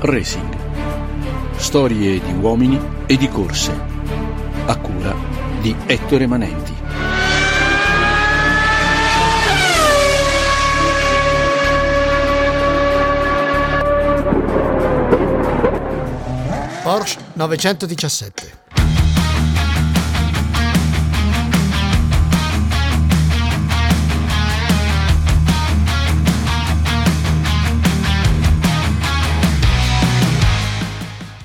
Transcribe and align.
Racing. 0.00 0.56
Storie 1.56 2.20
di 2.20 2.32
uomini 2.34 2.80
e 3.06 3.16
di 3.16 3.28
corse. 3.28 3.72
A 4.66 4.76
cura 4.76 5.12
di 5.60 5.74
Ettore 5.86 6.28
Manenti. 6.28 6.72
Porsche 16.84 17.18
917. 17.32 18.67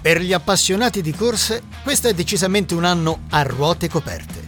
Per 0.04 0.22
gli 0.22 0.34
appassionati 0.34 1.02
di 1.02 1.14
corse, 1.14 1.64
questo 1.82 2.10
è 2.10 2.14
decisamente 2.14 2.74
un 2.74 2.84
anno 2.84 3.22
a 3.30 3.42
ruote 3.44 3.88
coperte. 3.88 4.46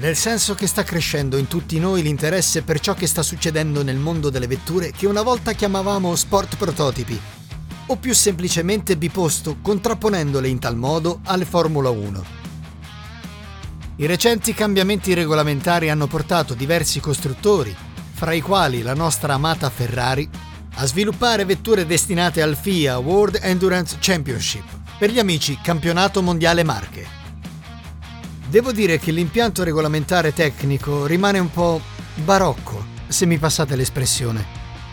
Nel 0.00 0.16
senso 0.16 0.54
che 0.54 0.66
sta 0.66 0.82
crescendo 0.82 1.38
in 1.38 1.48
tutti 1.48 1.78
noi 1.80 2.02
l'interesse 2.02 2.60
per 2.60 2.78
ciò 2.80 2.92
che 2.92 3.06
sta 3.06 3.22
succedendo 3.22 3.82
nel 3.82 3.96
mondo 3.96 4.28
delle 4.28 4.46
vetture 4.46 4.90
che 4.90 5.06
una 5.06 5.22
volta 5.22 5.54
chiamavamo 5.54 6.14
sport 6.14 6.56
prototipi, 6.58 7.18
o 7.86 7.96
più 7.96 8.12
semplicemente 8.12 8.98
biposto, 8.98 9.56
contrapponendole 9.62 10.46
in 10.46 10.58
tal 10.58 10.76
modo 10.76 11.20
alle 11.24 11.46
Formula 11.46 11.88
1. 11.88 12.24
I 13.96 14.04
recenti 14.04 14.52
cambiamenti 14.52 15.14
regolamentari 15.14 15.88
hanno 15.88 16.06
portato 16.06 16.52
diversi 16.52 17.00
costruttori, 17.00 17.74
fra 18.12 18.34
i 18.34 18.42
quali 18.42 18.82
la 18.82 18.92
nostra 18.92 19.32
amata 19.32 19.70
Ferrari, 19.70 20.28
a 20.78 20.84
sviluppare 20.84 21.46
vetture 21.46 21.86
destinate 21.86 22.42
al 22.42 22.54
FIA 22.54 22.98
World 22.98 23.38
Endurance 23.40 23.96
Championship, 23.98 24.64
per 24.98 25.10
gli 25.10 25.18
amici 25.18 25.58
Campionato 25.62 26.20
Mondiale 26.20 26.64
Marche. 26.64 27.06
Devo 28.48 28.72
dire 28.72 28.98
che 28.98 29.10
l'impianto 29.10 29.62
regolamentare 29.62 30.34
tecnico 30.34 31.06
rimane 31.06 31.38
un 31.38 31.50
po' 31.50 31.80
barocco, 32.16 32.84
se 33.08 33.24
mi 33.24 33.38
passate 33.38 33.74
l'espressione, 33.74 34.44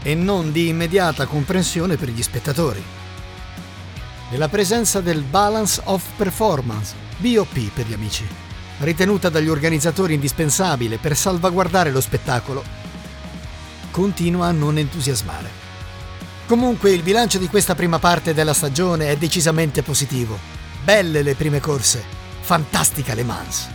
e 0.03 0.15
non 0.15 0.53
di 0.53 0.69
immediata 0.69 1.25
comprensione 1.25 1.97
per 1.97 2.09
gli 2.09 2.23
spettatori. 2.23 2.81
Nella 4.31 4.47
presenza 4.47 5.01
del 5.01 5.21
Balance 5.21 5.81
of 5.83 6.01
Performance, 6.15 6.95
BOP 7.17 7.71
per 7.73 7.87
gli 7.87 7.93
amici, 7.93 8.25
ritenuta 8.79 9.27
dagli 9.27 9.49
organizzatori 9.49 10.13
indispensabile 10.13 10.97
per 10.97 11.17
salvaguardare 11.17 11.91
lo 11.91 11.99
spettacolo, 11.99 12.63
continua 13.91 14.47
a 14.47 14.51
non 14.51 14.77
entusiasmare. 14.77 15.62
Comunque 16.45 16.91
il 16.91 17.03
bilancio 17.03 17.37
di 17.37 17.47
questa 17.47 17.73
prima 17.73 17.99
parte 17.99 18.33
della 18.33 18.53
stagione 18.53 19.09
è 19.09 19.15
decisamente 19.15 19.81
positivo. 19.81 20.37
Belle 20.83 21.21
le 21.21 21.35
prime 21.35 21.61
corse, 21.61 22.03
fantastica 22.41 23.13
Le 23.13 23.23
Mans. 23.23 23.69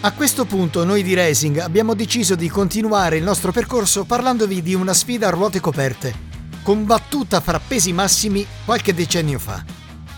A 0.00 0.12
questo 0.12 0.46
punto 0.46 0.84
noi 0.84 1.02
di 1.02 1.12
Racing 1.12 1.58
abbiamo 1.58 1.94
deciso 1.94 2.34
di 2.34 2.48
continuare 2.48 3.18
il 3.18 3.22
nostro 3.22 3.52
percorso 3.52 4.04
parlandovi 4.04 4.62
di 4.62 4.74
una 4.74 4.94
sfida 4.94 5.28
a 5.28 5.30
ruote 5.30 5.60
coperte, 5.60 6.14
combattuta 6.62 7.40
fra 7.40 7.60
pesi 7.60 7.92
massimi 7.92 8.46
qualche 8.64 8.94
decennio 8.94 9.38
fa. 9.38 9.62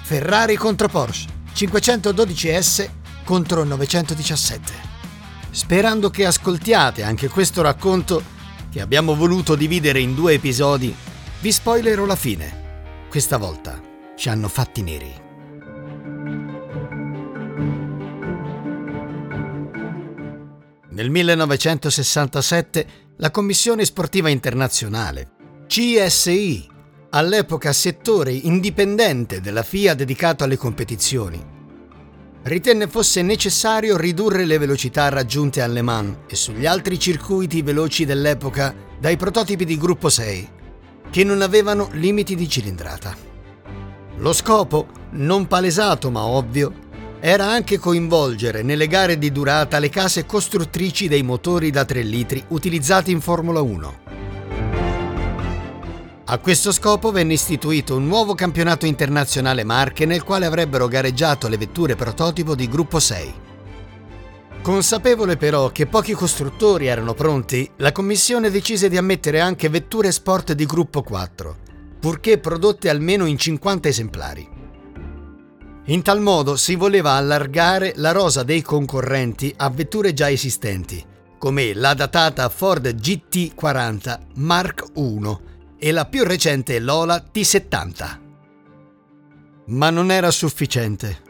Ferrari 0.03 0.55
contro 0.55 0.89
Porsche, 0.89 1.27
512S 1.55 2.89
contro 3.25 3.65
917. 3.65 4.73
Sperando 5.51 6.09
che 6.09 6.25
ascoltiate 6.25 7.03
anche 7.03 7.29
questo 7.29 7.63
racconto 7.63 8.23
che 8.71 8.81
abbiamo 8.81 9.17
voluto 9.17 9.57
dividere 9.57 9.99
in 9.99 10.15
due 10.15 10.35
episodi 10.35 10.95
vi 11.41 11.53
spoilerò 11.53 12.05
la 12.05 12.17
fine. 12.17 13.07
Questa 13.09 13.37
volta 13.37 13.81
ci 14.17 14.29
hanno 14.29 14.49
fatti 14.49 14.83
neri. 14.83 15.27
Nel 20.91 21.11
1967 21.11 22.87
la 23.19 23.31
Commissione 23.31 23.85
Sportiva 23.85 24.29
Internazionale, 24.29 25.31
CSI, 25.69 26.69
all'epoca 27.11 27.73
settore 27.73 28.33
indipendente 28.33 29.41
della 29.41 29.63
FIA 29.63 29.95
dedicato 29.95 30.43
alle 30.43 30.57
competizioni, 30.57 31.57
ritenne 32.43 32.89
fosse 32.89 33.23
necessario 33.23 33.97
ridurre 33.97 34.45
le 34.45 34.59
velocità 34.59 35.09
raggiunte 35.09 35.63
a 35.63 35.69
Le 35.69 35.83
Mans 35.83 36.17
e 36.27 36.35
sugli 36.35 36.67
altri 36.67 36.99
circuiti 36.99 37.63
veloci 37.63 38.05
dell'epoca 38.05 38.75
dai 38.99 39.17
prototipi 39.17 39.65
di 39.65 39.79
gruppo 39.79 40.09
6 40.09 40.57
che 41.11 41.25
non 41.25 41.43
avevano 41.43 41.89
limiti 41.93 42.35
di 42.35 42.49
cilindrata. 42.49 43.17
Lo 44.17 44.33
scopo, 44.33 44.89
non 45.11 45.47
palesato 45.47 46.11
ma 46.11 46.25
ovvio, 46.25 46.87
era 47.21 47.47
anche 47.47 47.79
coinvolgere 47.79 48.63
nelle 48.63 48.87
gare 48.87 49.19
di 49.19 49.33
durata 49.33 49.79
le 49.79 49.89
case 49.89 50.25
costruttrici 50.25 51.09
dei 51.09 51.23
motori 51.23 51.71
da 51.71 51.85
3 51.85 52.03
litri 52.03 52.45
utilizzati 52.49 53.11
in 53.11 53.21
Formula 53.21 53.61
1. 53.61 54.07
A 56.31 56.39
questo 56.39 56.73
scopo 56.73 57.11
venne 57.11 57.33
istituito 57.33 57.97
un 57.97 58.07
nuovo 58.07 58.35
campionato 58.35 58.85
internazionale 58.85 59.65
Marche 59.65 60.05
nel 60.05 60.23
quale 60.23 60.45
avrebbero 60.45 60.87
gareggiato 60.87 61.49
le 61.49 61.57
vetture 61.57 61.97
prototipo 61.97 62.55
di 62.55 62.69
gruppo 62.69 63.01
6. 63.01 63.47
Consapevole 64.63 65.37
però 65.37 65.71
che 65.71 65.87
pochi 65.87 66.13
costruttori 66.13 66.87
erano 66.87 67.15
pronti, 67.15 67.71
la 67.77 67.93
commissione 67.93 68.51
decise 68.51 68.89
di 68.89 68.99
ammettere 68.99 69.41
anche 69.41 69.69
vetture 69.69 70.13
sport 70.13 70.53
di 70.53 70.67
gruppo 70.67 71.03
4, 71.03 71.57
purché 71.99 72.39
prodotte 72.39 72.91
almeno 72.91 73.25
in 73.25 73.39
50 73.39 73.89
esemplari. 73.89 74.49
In 75.87 76.03
tal 76.03 76.21
modo 76.21 76.57
si 76.57 76.75
voleva 76.75 77.13
allargare 77.13 77.95
la 77.97 78.13
rosa 78.13 78.43
dei 78.43 78.61
concorrenti 78.61 79.55
a 79.57 79.71
vetture 79.71 80.13
già 80.13 80.31
esistenti, 80.31 81.03
come 81.39 81.73
la 81.73 81.95
datata 81.95 82.49
Ford 82.51 82.87
GT40 82.95 84.19
Mark 84.35 84.85
I 84.95 85.39
e 85.79 85.93
la 85.93 86.05
più 86.05 86.25
recente 86.25 86.79
Lola 86.79 87.25
T70. 87.33 88.19
Ma 89.69 89.89
non 89.89 90.11
era 90.11 90.31
sufficiente. 90.31 91.28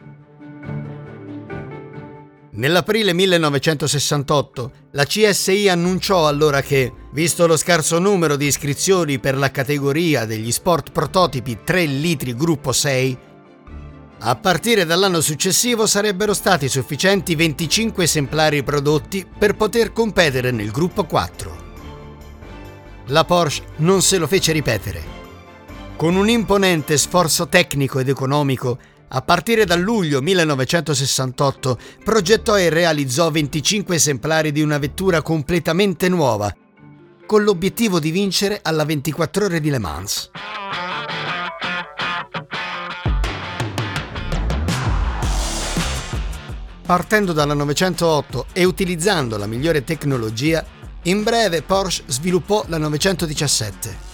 Nell'aprile 2.59 3.13
1968 3.13 4.71
la 4.91 5.05
CSI 5.05 5.69
annunciò 5.69 6.27
allora 6.27 6.61
che, 6.61 6.91
visto 7.13 7.47
lo 7.47 7.55
scarso 7.55 7.99
numero 7.99 8.35
di 8.35 8.47
iscrizioni 8.47 9.17
per 9.17 9.37
la 9.37 9.49
categoria 9.49 10.25
degli 10.25 10.51
sport 10.51 10.91
prototipi 10.91 11.59
3 11.63 11.85
litri 11.85 12.35
gruppo 12.35 12.73
6, 12.73 13.17
a 14.19 14.35
partire 14.35 14.83
dall'anno 14.83 15.21
successivo 15.21 15.87
sarebbero 15.87 16.33
stati 16.33 16.67
sufficienti 16.67 17.33
25 17.33 18.03
esemplari 18.03 18.61
prodotti 18.61 19.25
per 19.25 19.55
poter 19.55 19.93
competere 19.93 20.51
nel 20.51 20.71
gruppo 20.71 21.05
4. 21.05 21.67
La 23.05 23.23
Porsche 23.23 23.63
non 23.77 24.01
se 24.01 24.17
lo 24.17 24.27
fece 24.27 24.51
ripetere. 24.51 25.01
Con 25.95 26.15
un 26.15 26.27
imponente 26.27 26.97
sforzo 26.97 27.47
tecnico 27.47 27.99
ed 27.99 28.09
economico, 28.09 28.77
a 29.09 29.21
partire 29.21 29.65
da 29.65 29.75
luglio 29.75 30.21
1968 30.21 31.77
progettò 32.03 32.57
e 32.57 32.69
realizzò 32.69 33.31
25 33.31 33.95
esemplari 33.95 34.51
di 34.51 34.61
una 34.61 34.77
vettura 34.77 35.21
completamente 35.21 36.09
nuova, 36.09 36.53
con 37.25 37.43
l'obiettivo 37.43 37.99
di 37.99 38.11
vincere 38.11 38.59
alla 38.61 38.85
24 38.85 39.45
ore 39.45 39.59
di 39.59 39.69
Le 39.69 39.79
Mans. 39.79 40.31
Partendo 46.85 47.33
dalla 47.33 47.53
908 47.53 48.47
e 48.51 48.63
utilizzando 48.63 49.37
la 49.37 49.45
migliore 49.45 49.83
tecnologia, 49.83 50.65
in 51.03 51.23
breve 51.23 51.61
Porsche 51.61 52.03
sviluppò 52.07 52.65
la 52.67 52.79
917 52.79 54.08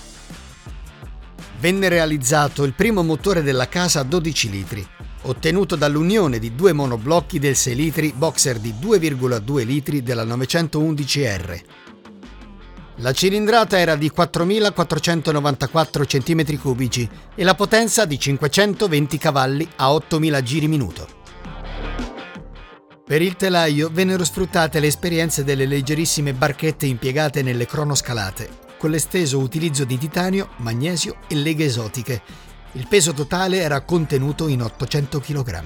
venne 1.60 1.90
realizzato 1.90 2.64
il 2.64 2.74
primo 2.74 3.04
motore 3.04 3.42
della 3.42 3.68
casa 3.68 4.02
a 4.02 4.04
12 4.04 4.50
litri, 4.50 4.88
ottenuto 5.24 5.76
dall'unione 5.76 6.40
di 6.40 6.56
due 6.56 6.74
monoblocchi 6.74 7.40
del 7.40 7.56
6 7.56 7.76
litri 7.76 8.14
boxer 8.16 8.60
di 8.60 8.74
2,2 8.80 9.66
litri 9.66 10.04
della 10.04 10.26
911R. 10.26 11.62
La 13.00 13.12
cilindrata 13.12 13.78
era 13.78 13.96
di 13.96 14.10
4.494 14.16 16.04
cm3 16.04 17.10
e 17.36 17.44
la 17.44 17.54
potenza 17.54 18.06
di 18.06 18.18
520 18.18 19.18
cavalli 19.18 19.68
a 19.76 19.90
8.000 19.90 20.42
giri 20.42 20.68
minuto. 20.68 21.24
Per 23.06 23.22
il 23.22 23.36
telaio 23.36 23.90
vennero 23.92 24.24
sfruttate 24.24 24.80
le 24.80 24.88
esperienze 24.88 25.44
delle 25.44 25.66
leggerissime 25.66 26.34
barchette 26.34 26.86
impiegate 26.88 27.44
nelle 27.44 27.68
cronoscalate, 27.68 28.64
con 28.78 28.90
l'esteso 28.90 29.40
utilizzo 29.40 29.86
di 29.86 29.98
titanio, 29.98 30.50
magnesio 30.58 31.18
e 31.28 31.36
leghe 31.36 31.66
esotiche. 31.66 32.22
Il 32.74 32.88
peso 32.88 33.14
totale 33.14 33.58
era 33.60 33.82
contenuto 33.82 34.48
in 34.48 34.62
800 34.62 35.20
kg. 35.20 35.64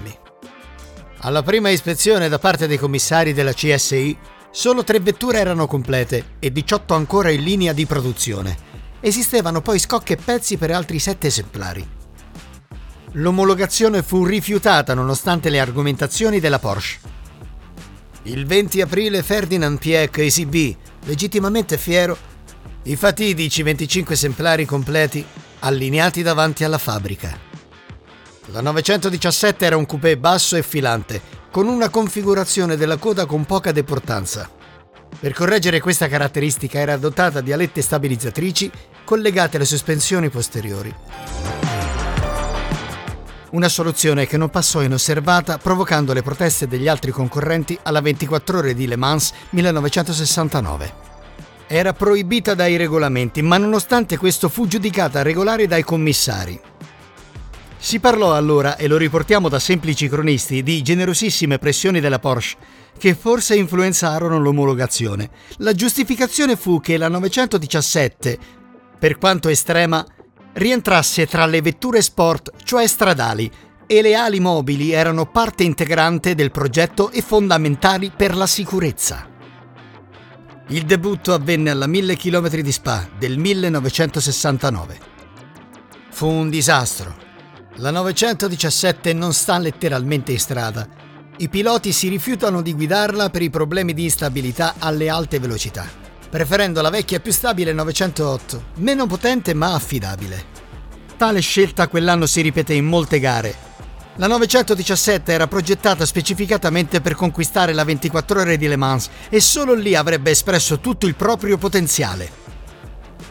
Alla 1.21 1.43
prima 1.43 1.69
ispezione 1.69 2.29
da 2.29 2.39
parte 2.39 2.67
dei 2.67 2.77
commissari 2.77 3.33
della 3.33 3.53
CSI, 3.53 4.17
solo 4.51 4.83
tre 4.83 4.99
vetture 4.99 5.39
erano 5.39 5.67
complete 5.67 6.35
e 6.39 6.51
18 6.51 6.93
ancora 6.93 7.29
in 7.29 7.43
linea 7.43 7.73
di 7.73 7.85
produzione. 7.85 8.57
Esistevano 8.99 9.61
poi 9.61 9.79
scocche 9.79 10.13
e 10.13 10.17
pezzi 10.17 10.57
per 10.57 10.71
altri 10.71 10.99
7 10.99 11.27
esemplari. 11.27 11.87
l'omologazione 13.13 14.03
fu 14.03 14.23
rifiutata 14.23 14.93
nonostante 14.93 15.49
le 15.49 15.59
argomentazioni 15.59 16.39
della 16.39 16.59
Porsche. 16.59 16.99
Il 18.23 18.45
20 18.45 18.81
aprile 18.81 19.23
Ferdinand 19.23 19.79
Piech 19.79 20.19
esibì, 20.19 20.75
legittimamente 21.05 21.77
fiero, 21.77 22.15
i 22.83 22.95
fatidici 22.95 23.61
25 23.61 24.13
esemplari 24.13 24.65
completi 24.65 25.25
allineati 25.59 26.21
davanti 26.21 26.63
alla 26.63 26.77
fabbrica. 26.77 27.37
La 28.47 28.61
917 28.61 29.65
era 29.65 29.75
un 29.75 29.85
coupé 29.85 30.17
basso 30.17 30.55
e 30.55 30.63
filante, 30.63 31.21
con 31.51 31.67
una 31.67 31.89
configurazione 31.89 32.77
della 32.77 32.97
coda 32.97 33.25
con 33.25 33.45
poca 33.45 33.71
deportanza. 33.71 34.49
Per 35.19 35.33
correggere 35.33 35.81
questa 35.81 36.07
caratteristica 36.07 36.79
era 36.79 36.95
dotata 36.97 37.41
di 37.41 37.51
alette 37.51 37.81
stabilizzatrici 37.81 38.71
collegate 39.03 39.57
alle 39.57 39.65
sospensioni 39.65 40.29
posteriori. 40.29 40.95
Una 43.51 43.67
soluzione 43.67 44.25
che 44.25 44.37
non 44.37 44.49
passò 44.49 44.81
inosservata 44.81 45.57
provocando 45.57 46.13
le 46.13 46.21
proteste 46.21 46.67
degli 46.67 46.87
altri 46.87 47.11
concorrenti 47.11 47.77
alla 47.83 47.99
24 47.99 48.59
ore 48.59 48.73
di 48.73 48.87
Le 48.87 48.95
Mans 48.95 49.33
1969. 49.49 51.08
Era 51.71 51.93
proibita 51.93 52.55
dai 52.55 52.77
regolamenti, 52.77 53.43
ma 53.43 53.59
nonostante 53.59 54.17
questo 54.17 54.49
fu 54.49 54.65
giudicata 54.65 55.21
regolare 55.21 55.67
dai 55.67 55.83
commissari. 55.83 56.59
Si 57.77 57.99
parlò 57.99 58.33
allora, 58.33 58.75
e 58.75 58.87
lo 58.87 58.97
riportiamo 58.97 59.49
da 59.49 59.59
semplici 59.59 60.09
cronisti, 60.09 60.63
di 60.63 60.81
generosissime 60.81 61.59
pressioni 61.59 61.99
della 61.99 62.17
Porsche, 62.17 62.57
che 62.97 63.13
forse 63.13 63.55
influenzarono 63.55 64.39
l'omologazione. 64.39 65.29
La 65.57 65.73
giustificazione 65.73 66.55
fu 66.55 66.81
che 66.81 66.97
la 66.97 67.07
917, 67.07 68.39
per 68.97 69.19
quanto 69.19 69.47
estrema, 69.47 70.03
rientrasse 70.53 71.27
tra 71.27 71.45
le 71.45 71.61
vetture 71.61 72.01
sport, 72.01 72.51
cioè 72.63 72.87
stradali, 72.87 73.49
e 73.85 74.01
le 74.01 74.15
ali 74.15 74.39
mobili 74.39 74.89
erano 74.89 75.27
parte 75.27 75.61
integrante 75.61 76.33
del 76.33 76.49
progetto 76.49 77.11
e 77.11 77.21
fondamentali 77.21 78.11
per 78.15 78.35
la 78.35 78.47
sicurezza. 78.47 79.28
Il 80.69 80.85
debutto 80.85 81.33
avvenne 81.33 81.69
alla 81.69 81.87
1000 81.87 82.15
km 82.15 82.49
di 82.61 82.71
Spa 82.71 83.07
del 83.17 83.37
1969. 83.37 84.99
Fu 86.09 86.27
un 86.27 86.49
disastro. 86.49 87.15
La 87.75 87.91
917 87.91 89.13
non 89.13 89.33
sta 89.33 89.57
letteralmente 89.57 90.31
in 90.31 90.39
strada. 90.39 90.87
I 91.37 91.49
piloti 91.49 91.91
si 91.91 92.07
rifiutano 92.07 92.61
di 92.61 92.73
guidarla 92.73 93.29
per 93.29 93.41
i 93.41 93.49
problemi 93.49 93.93
di 93.93 94.03
instabilità 94.03 94.75
alle 94.79 95.09
alte 95.09 95.39
velocità 95.39 96.07
preferendo 96.29 96.81
la 96.81 96.91
vecchia 96.91 97.19
più 97.19 97.31
stabile 97.31 97.73
908, 97.73 98.63
meno 98.75 99.07
potente 99.07 99.53
ma 99.53 99.73
affidabile. 99.73 100.57
Tale 101.17 101.41
scelta 101.41 101.87
quell'anno 101.87 102.27
si 102.27 102.41
ripeté 102.41 102.75
in 102.75 102.85
molte 102.85 103.19
gare. 103.19 103.68
La 104.19 104.27
917 104.27 105.31
era 105.31 105.47
progettata 105.47 106.05
specificatamente 106.05 106.99
per 106.99 107.15
conquistare 107.15 107.71
la 107.71 107.85
24 107.85 108.41
ore 108.41 108.57
di 108.57 108.67
Le 108.67 108.75
Mans 108.75 109.09
e 109.29 109.39
solo 109.39 109.73
lì 109.73 109.95
avrebbe 109.95 110.31
espresso 110.31 110.81
tutto 110.81 111.07
il 111.07 111.15
proprio 111.15 111.57
potenziale. 111.57 112.29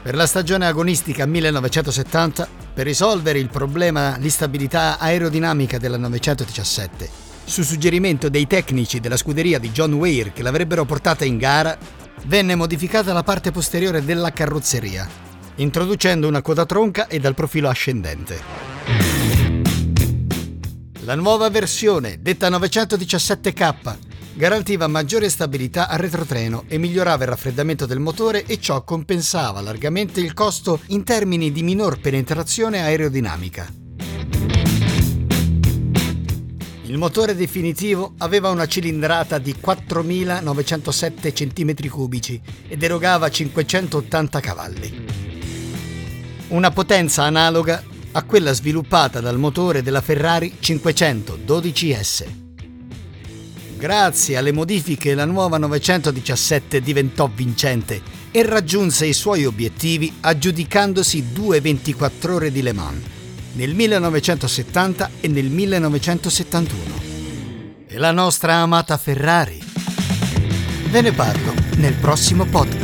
Per 0.01 0.15
la 0.15 0.27
stagione 0.27 0.67
agonistica 0.67 1.27
1970, 1.27 2.49
per 2.73 2.87
risolvere 2.87 3.39
il 3.39 3.51
problema 3.51 4.17
di 4.19 4.31
stabilità 4.31 4.99
aerodinamica 4.99 5.77
della 5.77 5.99
917, 5.99 7.11
su 7.45 7.63
suggerimento 7.65 8.31
dei 8.31 8.47
tecnici 8.47 8.99
della 8.99 9.19
scuderia 9.19 9.59
di 9.59 9.71
John 9.71 9.93
Weir 9.93 10.33
che 10.33 10.43
l'avrebbero 10.43 10.87
portata 10.87 11.27
in 11.27 11.37
gara, 11.37 11.77
venne 12.25 12.55
modificata 12.55 13.13
la 13.13 13.23
parte 13.23 13.51
posteriore 13.51 14.03
della 14.03 14.33
carrozzeria, 14.33 15.07
introducendo 15.57 16.27
una 16.27 16.41
coda 16.41 16.65
tronca 16.65 17.09
e 17.09 17.19
dal 17.19 17.35
profilo 17.35 17.69
ascendente. 17.69 18.78
La 21.09 21.15
nuova 21.15 21.49
versione, 21.49 22.19
detta 22.21 22.51
917K, 22.51 23.97
garantiva 24.35 24.87
maggiore 24.89 25.31
stabilità 25.31 25.89
al 25.89 26.01
retrotreno 26.01 26.65
e 26.69 26.77
migliorava 26.77 27.25
il 27.25 27.31
raffreddamento 27.31 27.87
del 27.87 27.99
motore 27.99 28.45
e 28.45 28.61
ciò 28.61 28.85
compensava 28.85 29.63
largamente 29.63 30.21
il 30.21 30.35
costo 30.35 30.81
in 30.89 31.05
termini 31.05 31.51
di 31.51 31.63
minor 31.63 31.99
penetrazione 31.99 32.83
aerodinamica. 32.83 33.73
Il 36.83 36.99
motore 36.99 37.35
definitivo 37.35 38.13
aveva 38.19 38.51
una 38.51 38.67
cilindrata 38.67 39.39
di 39.39 39.55
4.907 39.59 41.33
cm3 41.33 42.41
ed 42.69 42.83
erogava 42.83 43.31
580 43.31 44.41
cavalli. 44.41 45.07
Una 46.49 46.71
potenza 46.71 47.23
analoga 47.23 47.83
a 48.13 48.23
quella 48.23 48.53
sviluppata 48.53 49.21
dal 49.21 49.39
motore 49.39 49.83
della 49.83 50.01
Ferrari 50.01 50.55
512S. 50.61 52.25
Grazie 53.77 54.37
alle 54.37 54.53
modifiche 54.53 55.15
la 55.15 55.25
nuova 55.25 55.59
917 55.59 56.81
diventò 56.81 57.31
vincente 57.33 58.01
e 58.31 58.43
raggiunse 58.43 59.07
i 59.07 59.13
suoi 59.13 59.45
obiettivi 59.45 60.13
aggiudicandosi 60.21 61.33
due 61.33 61.61
24 61.61 62.35
ore 62.35 62.51
di 62.51 62.63
Le 62.63 62.73
Mans 62.73 63.17
nel 63.59 63.75
1970 63.75 65.11
e 65.21 65.29
nel 65.29 65.51
1971. 65.51 66.83
E 67.89 67.99
la 67.99 68.13
nostra 68.13 68.57
amata 68.57 68.97
Ferrari? 68.97 69.61
Ve 70.91 71.01
ne 71.01 71.13
parlo 71.13 71.53
nel 71.77 71.95
prossimo 71.95 72.45
podcast. 72.45 72.78